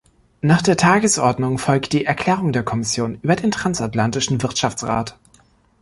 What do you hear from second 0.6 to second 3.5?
der Tagesordnung folgt die Erklärung der Kommission über